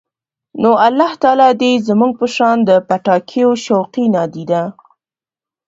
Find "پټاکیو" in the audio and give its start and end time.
2.87-3.51